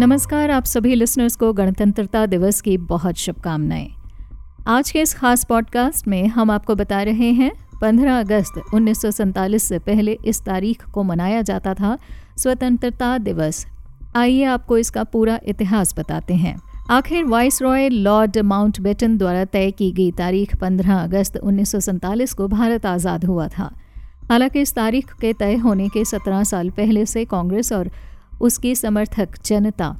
[0.00, 3.88] नमस्कार, आप सभी लिसनर्स को गणतंत्रता दिवस की बहुत शुभकामनाएँ।
[4.66, 9.02] आज के इस खास पॉडकास्ट में हम आपको बता रहे हैं 15 अगस्त उन्नीस
[9.68, 11.98] से पहले इस तारीख को मनाया जाता था,
[12.38, 13.66] स्वतंत्रता दिवस।
[14.16, 16.56] आइए आपको इसका पूरा इतिहास बताते हैं।
[16.90, 22.48] आखिर viceroy Lord Mountbatten द्वारा तय की गई तारीख 15 अगस्त उन्नीस को
[22.48, 23.74] भारत आज़ाद हुआ था।
[24.30, 27.90] हालाँकि इस तारीख के तय होने के 17 साल पहले से कांग्रेस और
[28.40, 29.96] उसकी समर्थक जनता।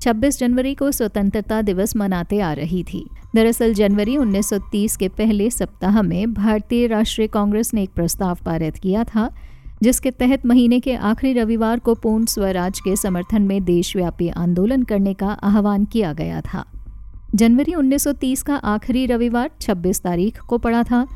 [0.00, 6.02] 26 जनवरी को स्वतंत्रता दिवस मनाते आ रही थी। दरअसल जनवरी 1930 के पहले सप्ताह
[6.02, 9.30] में भारतीय राष्ट्रीय कांग्रेस ने एक प्रस्ताव पारित किया था,
[9.82, 15.14] जिसके तहत महीने के आखिरी रविवार को पूर्ण स्वराज के समर्थन में देशव्यापी आंदोलन करने
[15.14, 16.64] का आह्वान किया गया था।
[17.34, 21.06] जनवरी 1930 का आखिरी रविवार 26 तारीख को पड़ा था।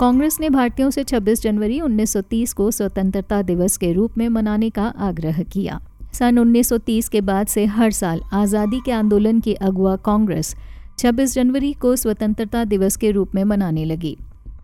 [0.00, 4.94] कांग्रेस ने भारतीयों से 26 जनवरी 1930 को स्वतंत्रता दिवस के रूप में मनाने का
[4.98, 5.80] आग्रह किया।
[6.18, 10.54] सन 1930 के बाद से हर साल आज़ादी के आंदोलन की अगुआ कांग्रेस
[10.98, 14.16] 26 जनवरी को स्वतंत्रता दिवस के रूप में मनाने लगी।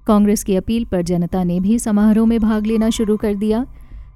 [0.07, 3.67] कांग्रेस की अपील पर जनता ने भी समारोह में भाग लेना शुरू कर दिया।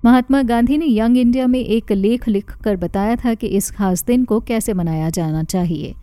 [0.04, 4.24] महात्मा गांधी ने यंग इंडिया में एक लेख लिखकर बताया था कि इस खास दिन
[4.24, 5.94] को कैसे मनाया जाना चाहिए।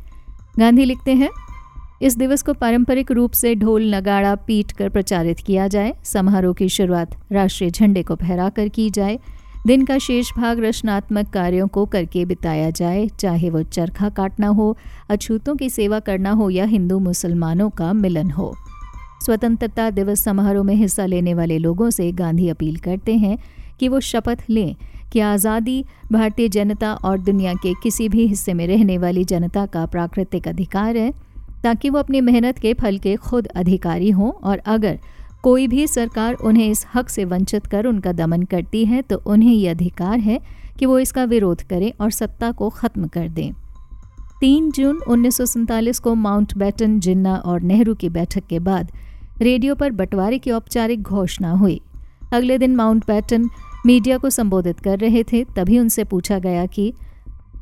[0.60, 1.30] गांधी लिखते हैं,
[2.02, 6.70] इस दिवस को पारंपरिक रूप से ढोल नगाड़ा पीट कर प्रचारित किया जाए। समारोह की
[6.70, 9.20] शुरुआत राष्ट्रीय झंडे को फहरा कर की जाए।
[9.68, 14.76] दिन का शेष भाग रचनात्मक कार्यों को करके बिताया जाए, चाहे वो चरखा काटना हो,
[15.10, 18.54] अछूतों की सेवा करना हो या हिंदू मुसलमानों का मिलन हो।
[19.26, 23.38] स्वतंत्रता दिवस समारोह में हिस्सा लेने वाले लोगों से गांधी अपील करते हैं
[23.80, 24.76] कि वो शपथ लें
[25.14, 29.86] कि आज़ादी, भारतीय जनता और दुनिया के किसी भी हिस्से में रहने वाली जनता का
[29.86, 31.12] प्राकृतिक अधिकार है,
[31.64, 35.00] ताकि वो अपनी मेहनत के फल के खुद अधिकारी हों और अगर
[35.44, 39.54] कोई भी सरकार उन्हें इस हक से वंचित कर उनका दमन करती है तो उन्हें
[39.54, 40.40] ये अधिकार है
[40.80, 43.52] कि वो इसका विरोध करें और सत्ता को ख़त्म कर दें।
[44.42, 48.92] तीन जून उन्नीस सौ सैंतालीस को माउंट बैटन, जिन्ना और नेहरू की बैठक के बाद
[49.42, 51.80] रेडियो पर बंटवारे की औपचारिक घोषणा हुई।
[52.34, 53.50] अगले दिन माउंट बैटन
[53.86, 56.94] मीडिया को संबोधित कर रहे थे, तभी उनसे पूछा गया कि,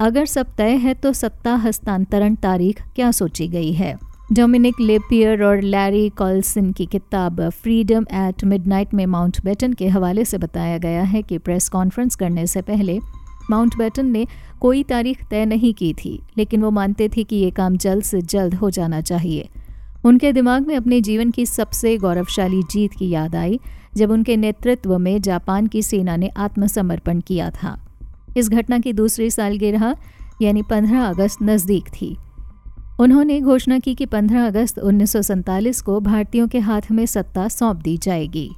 [0.01, 3.95] अगर सब तय है तो सत्ता हस्तांतरण तारीख क्या सोची गई है?
[4.33, 10.25] डोमिनिक लेपियर और लैरी कॉल्सन की किताब फ्रीडम एट मिडनाइट में माउंट बैटन के हवाले
[10.25, 12.99] से बताया गया है कि प्रेस कॉन्फ्रेंस करने से पहले
[13.49, 14.27] माउंट बैटन ने
[14.59, 18.21] कोई तारीख तय नहीं की थी, लेकिन वो मानते थे कि ये काम जल्द से
[18.21, 19.49] जल्द हो जाना चाहिए।
[20.05, 23.59] उनके दिमाग में अपने जीवन की सबसे गौरवशाली जीत की याद आई,
[23.95, 27.79] जब उनके नेतृत्व में जापान की सेना ने आत्मसमर्पण किया था।
[28.37, 29.95] इस घटना की दूसरी सालगिरह,
[30.41, 32.17] यानी 15 अगस्त, नज़दीक थी।
[33.01, 37.97] उन्होंने घोषणा की कि 15 अगस्त उन्नीस को भारतीयों के हाथ में सत्ता सौंप दी
[37.97, 38.49] जाएगी।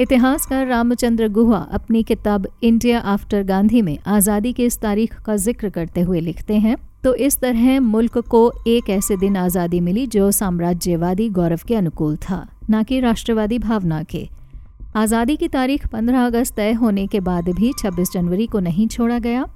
[0.00, 5.70] इतिहासकार रामचंद्र गुहा अपनी किताब इंडिया आफ्टर गांधी में आज़ादी की इस तारीख का ज़िक्र
[5.70, 10.30] करते हुए लिखते हैं तो इस तरह मुल्क को एक ऐसे दिन आज़ादी मिली जो
[10.32, 14.28] साम्राज्यवादी गौरव के अनुकूल था, न कि राष्ट्रवादी भावना के।
[14.96, 19.18] आज़ादी की तारीख 15 अगस्त तय होने के बाद भी 26 जनवरी को नहीं छोड़ा
[19.18, 19.46] गया।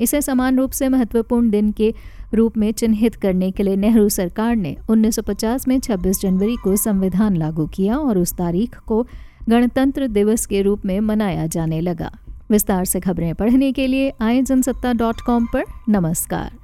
[0.00, 1.92] इसे समान रूप से महत्वपूर्ण दिन के
[2.34, 7.36] रूप में चिन्हित करने के लिए नेहरू सरकार ने 1950 में 26 जनवरी को संविधान
[7.36, 9.06] लागू किया और उस तारीख को
[9.48, 12.12] गणतंत्र दिवस के रूप में मनाया जाने लगा।
[12.50, 16.63] विस्तार से खबरें पढ़ने के लिए आए जनसत्ता डॉट कॉम पर। नमस्कार।